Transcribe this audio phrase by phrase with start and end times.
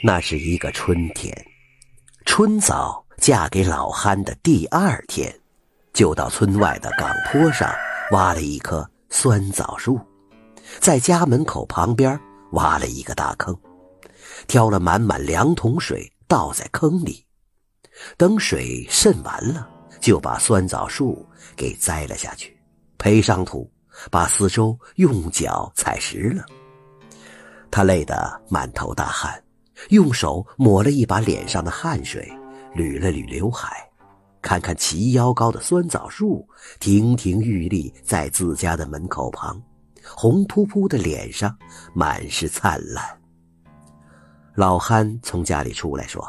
[0.00, 1.34] 那是一个春天，
[2.24, 5.34] 春早嫁给老憨的第二天，
[5.92, 7.68] 就到村外的岗坡上
[8.12, 9.98] 挖了一棵酸枣树，
[10.78, 12.18] 在家门口旁边
[12.52, 13.56] 挖了一个大坑，
[14.46, 17.24] 挑了满满两桶水倒在坑里，
[18.16, 19.68] 等水渗完了，
[20.00, 21.26] 就把酸枣树
[21.56, 22.56] 给栽了下去，
[22.98, 23.68] 培上土，
[24.12, 26.44] 把四周用脚踩实了。
[27.68, 29.42] 他累得满头大汗。
[29.90, 32.30] 用手抹了一把脸上的汗水，
[32.74, 33.88] 捋了捋刘海，
[34.42, 36.46] 看看齐腰高的酸枣树，
[36.80, 39.60] 亭亭玉立在自家的门口旁，
[40.14, 41.56] 红扑扑的脸上
[41.94, 43.04] 满是灿烂。
[44.54, 46.28] 老憨从家里出来说：“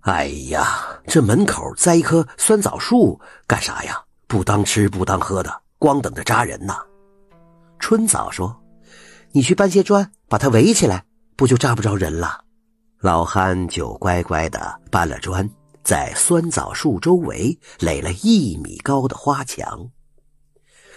[0.00, 4.02] 哎呀，这门口栽一棵酸枣树干啥呀？
[4.26, 6.78] 不当吃不当喝的，光等着扎人呐。”
[7.78, 8.58] 春枣说
[9.32, 11.04] ：“你去搬些砖，把它围起来，
[11.36, 12.44] 不就扎不着人了？”
[13.06, 15.48] 老憨就乖乖的搬了砖，
[15.84, 19.88] 在酸枣树周围垒了一米高的花墙。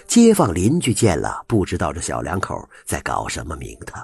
[0.08, 4.04] 街坊邻居见了，不知道这小两口在搞什么名堂。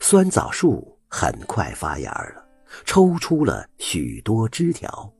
[0.00, 2.46] 酸枣树很快发芽了，
[2.84, 5.10] 抽出了许多枝条，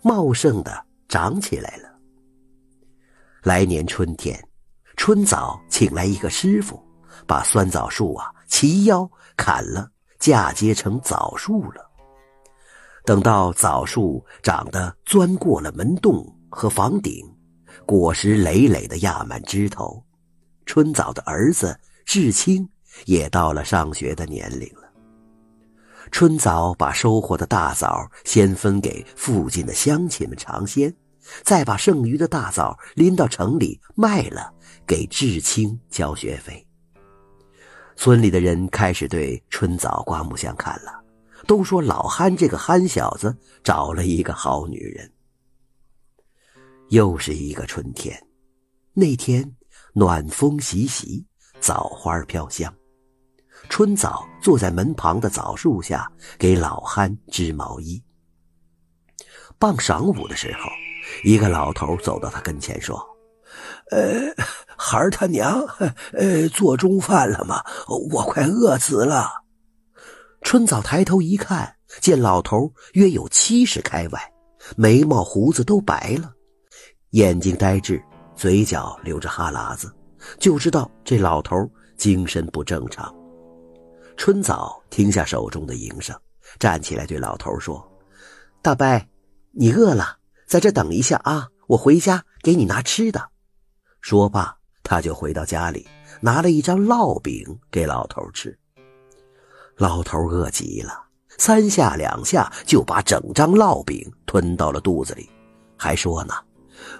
[0.00, 1.98] 茂盛的长起来了。
[3.42, 4.42] 来年春天，
[4.96, 6.82] 春早请来一个师傅，
[7.26, 9.91] 把酸枣树啊齐腰砍了。
[10.22, 11.90] 嫁接成枣树了。
[13.04, 17.26] 等到枣树长得钻过了门洞和房顶，
[17.84, 20.00] 果实累累的压满枝头，
[20.64, 22.68] 春枣的儿子志清
[23.06, 24.82] 也到了上学的年龄了。
[26.12, 30.94] 春枣把收获的大枣先分给附近的乡亲们尝鲜，
[31.42, 34.54] 再把剩余的大枣拎到城里卖了，
[34.86, 36.64] 给志清交学费。
[37.96, 41.02] 村里的人开始对春枣刮目相看了，
[41.46, 45.12] 都说老憨这个憨小子找了一个好女人。
[46.88, 48.20] 又是一个春天，
[48.92, 49.56] 那天
[49.92, 51.24] 暖风习习，
[51.60, 52.72] 枣花飘香。
[53.68, 58.02] 春枣坐在门旁的枣树下，给老憨织毛衣。
[59.58, 60.68] 傍晌午的时候，
[61.22, 63.11] 一个老头走到他跟前说。
[63.92, 64.34] 呃，
[64.74, 65.60] 孩儿他娘，
[66.14, 67.62] 呃，做中饭了吗？
[68.10, 69.30] 我快饿死了。
[70.40, 74.32] 春早抬头一看，见老头约有七十开外，
[74.76, 76.32] 眉毛胡子都白了，
[77.10, 78.02] 眼睛呆滞，
[78.34, 79.94] 嘴角流着哈喇子，
[80.38, 81.54] 就知道这老头
[81.98, 83.14] 精神不正常。
[84.16, 86.18] 春早停下手中的营生，
[86.58, 87.86] 站起来对老头说
[88.62, 88.86] ：“大伯，
[89.50, 90.16] 你饿了，
[90.46, 93.28] 在这等一下啊，我回家给你拿吃的。”
[94.02, 95.86] 说罢，他就回到家里，
[96.20, 98.58] 拿了一张烙饼给老头吃。
[99.76, 100.92] 老头饿极了，
[101.38, 105.30] 三下两下就把整张烙饼吞到了肚子里，
[105.78, 106.34] 还说呢：“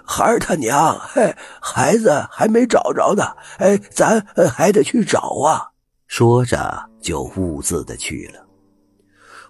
[0.07, 5.69] 孩他娘，嘿，孩子还没找着呢，哎，咱还得去找啊。”
[6.07, 8.47] 说着就兀自的去了。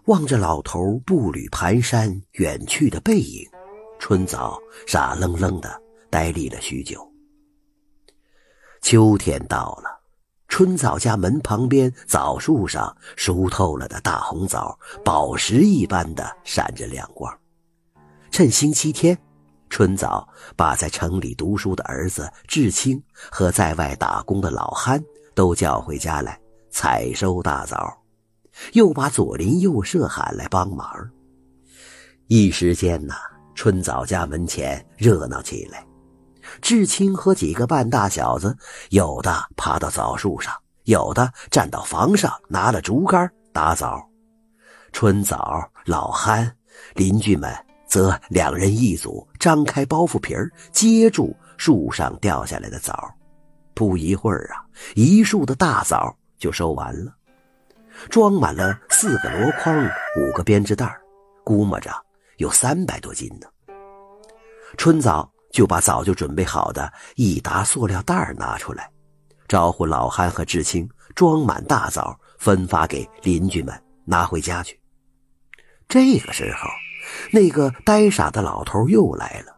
[0.06, 3.48] 望着老头步履蹒跚远去的背影，
[4.00, 7.13] 春早傻愣愣的呆立了许久。
[8.84, 9.90] 秋天到了，
[10.50, 17.34] 春枣家门旁边枣树上熟透了的大红枣，宝石一般的闪着亮光。
[18.30, 19.18] 趁星期天，
[19.70, 20.28] 春枣
[20.58, 23.02] 把在城里读书的儿子志清
[23.32, 25.02] 和在外打工的老憨
[25.34, 26.38] 都叫回家来
[26.70, 27.98] 采收大枣，
[28.74, 31.10] 又把左邻右舍喊来帮忙。
[32.28, 33.16] 一时间呐，
[33.56, 35.88] 春枣家门前热闹起来。
[36.62, 38.56] 志清和几个半大小子，
[38.90, 40.54] 有的爬到枣树上，
[40.84, 44.02] 有的站到房上，拿了竹竿打枣。
[44.92, 46.56] 春枣、老憨、
[46.94, 47.52] 邻居们
[47.88, 53.12] 则两人一组，张开包袱皮儿接住树上掉下来的枣。
[53.74, 54.62] 不一会儿啊，
[54.94, 57.12] 一树的大枣就收完了，
[58.10, 59.76] 装满了四个箩筐，
[60.18, 60.96] 五个编织袋，
[61.44, 61.92] 估摸着
[62.38, 63.48] 有三百多斤呢。
[64.78, 65.33] 春枣。
[65.54, 68.90] 就把早就准备好的一沓塑料袋拿出来，
[69.48, 73.74] 招呼老憨和志清装满大枣，分发给邻居们
[74.04, 74.78] 拿回家去。
[75.88, 76.68] 这个时候，
[77.32, 79.56] 那个呆傻的老头又来了，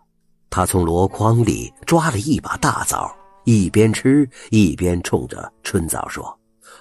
[0.50, 3.10] 他从箩筐里抓了一把大枣，
[3.46, 6.38] 一边吃一边冲着春枣说：“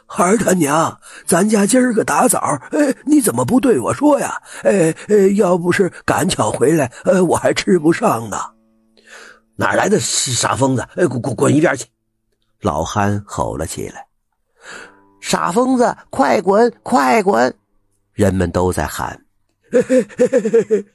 [0.06, 2.40] 孩他娘，咱家今儿个打枣，
[2.72, 4.42] 哎，你怎么不对我说呀？
[4.64, 8.36] 哎哎，要不是赶巧回来，呃，我还吃不上呢。”
[9.56, 10.82] 哪来的傻疯子？
[10.96, 11.86] 哎，滚滚滚一边去！
[12.60, 14.06] 老憨吼了起来
[15.20, 17.54] ：“傻疯子，快滚，快滚！”
[18.12, 19.24] 人们都在喊。
[19.70, 20.86] 嘿嘿嘿嘿嘿嘿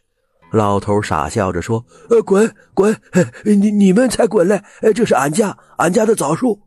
[0.51, 2.95] 老头傻笑着说：“呃，滚滚，
[3.43, 4.63] 你你们才滚来！
[4.95, 6.59] 这是俺家俺家的枣树。”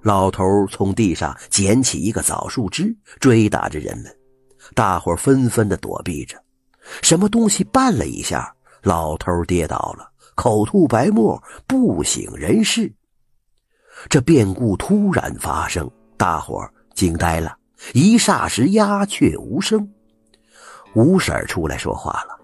[0.00, 4.16] 老头从地上捡起一个枣树枝，追打着人们。
[4.74, 6.42] 大伙纷纷的躲避着。
[7.02, 12.92] 什么东西绊了一下，老头跌倒了，口吐白沫，不省人事。
[14.08, 17.56] 这变故突然发生，大伙惊呆了，
[17.92, 19.88] 一霎时鸦雀无声。
[20.94, 22.38] 吴婶出来说话了：“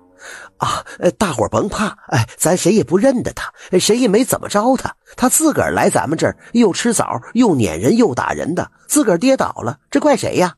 [0.58, 0.84] 啊，
[1.18, 10.54] 大伙甭怕，哎，咱谁也不认得他，谁也没怎么着他，他自个儿来咱们这儿，又吃枣，又撵人，又打人的，自个儿跌倒了，这怪谁呀？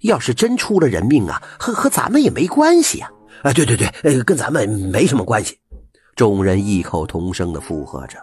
[0.00, 3.10] 要是真出了人命啊，和和咱们也没关系呀。
[3.42, 5.58] 啊，对对对，跟咱们没什么关系。”
[6.16, 8.18] 众人异口同声的附和着。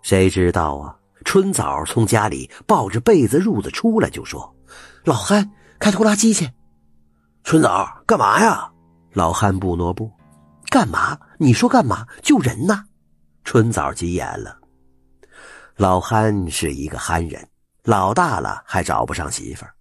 [0.00, 0.96] 谁知道啊？
[1.24, 4.52] 春枣从家里抱着被子褥子出来，就说
[5.04, 5.48] ：“老憨，
[5.78, 6.50] 开拖拉机去。”
[7.44, 8.70] 春枣干嘛呀？
[9.12, 10.10] 老憨不挪步。
[10.68, 11.18] 干嘛？
[11.38, 12.06] 你说干嘛？
[12.22, 12.84] 救人呐！
[13.44, 14.56] 春枣急眼了。
[15.76, 17.46] 老憨是一个憨人，
[17.84, 19.74] 老大了还找不上媳妇儿，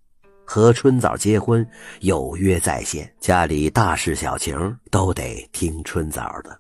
[0.46, 1.68] 和春枣结婚
[2.02, 6.60] 有约在先，家里大事小情都得听春枣的。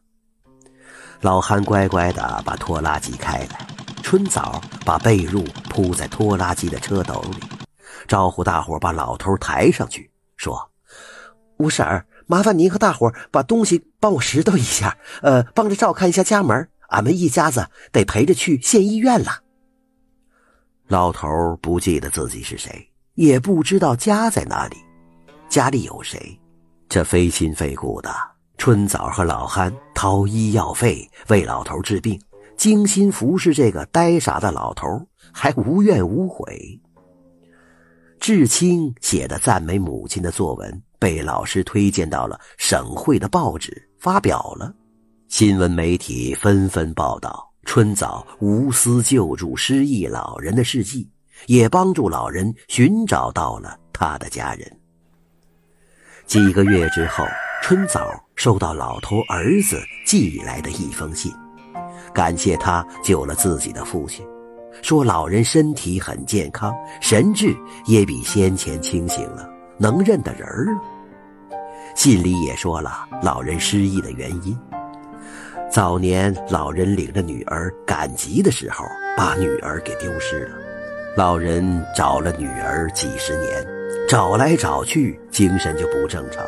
[1.21, 3.67] 老憨乖乖的把拖拉机开来。
[4.03, 7.37] 春枣把被褥铺在拖拉机的车斗里，
[8.07, 10.71] 招呼大伙把老头抬上去，说
[11.57, 16.67] ：“吴婶儿，麻烦您和大伙把东西帮我拾掇一下，呃，帮着照看一下家门。
[16.89, 19.43] 俺们一家子得陪着去县医院了。”
[20.89, 21.29] 老头
[21.61, 24.75] 不记得自己是谁，也不知道家在哪里，
[25.47, 26.37] 家里有谁，
[26.89, 28.30] 这非亲非故的。
[28.61, 32.21] 春枣和老憨掏医药费为老头治病。
[32.55, 34.85] 精心服侍这个呆傻的老头，
[35.33, 36.79] 还无怨无悔。
[38.19, 44.71] 志清写的赞美母亲的作文被老师推荐到了省会的报纸发表了，
[45.27, 51.09] 新闻媒体纷纷报道春早无私救助失忆老人的事迹，
[51.47, 54.79] 也帮助老人寻找到了他的家人。
[56.27, 57.25] 几个月之后，
[57.61, 61.31] 春早收到老头儿子寄来的一封信。
[62.11, 64.25] 感谢他救了自己的父亲，
[64.81, 67.55] 说老人身体很健康，神智
[67.85, 69.47] 也比先前清醒了，
[69.77, 70.81] 能认得人了。
[71.95, 74.57] 信里也说了老人失忆的原因：
[75.71, 78.83] 早年老人领着女儿赶集的时候，
[79.15, 80.55] 把女儿给丢失了。
[81.15, 83.65] 老人找了女儿几十年，
[84.09, 86.43] 找来找去，精神就不正常。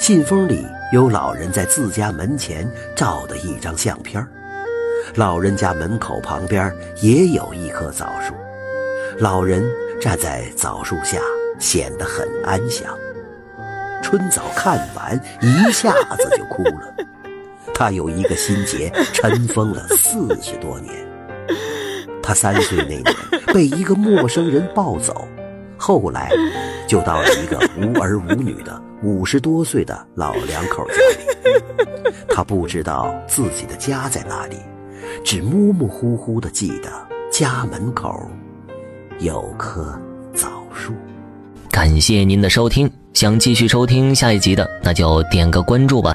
[0.00, 2.66] 信封里有老人在自家门前
[2.96, 4.26] 照的一张相片
[5.14, 8.32] 老人家门口旁边也有一棵枣树，
[9.18, 9.62] 老人
[10.00, 11.18] 站在枣树下，
[11.58, 12.96] 显得很安详。
[14.02, 16.94] 春枣看完一下子就哭了，
[17.74, 20.94] 他有一个心结尘封了四十多年。
[22.22, 23.04] 他三岁那年
[23.52, 25.28] 被一个陌生人抱走，
[25.76, 26.30] 后来
[26.88, 32.14] 就到了一个无儿无女的五十多岁的老两口家里。
[32.28, 34.56] 他不知道自己的家在哪里。
[35.24, 36.88] 只模模糊糊的记得
[37.30, 38.28] 家门口
[39.18, 39.98] 有棵
[40.32, 40.92] 枣树。
[41.70, 46.14] 感谢您的收听，想继续收听下一集的，那就点个关注吧。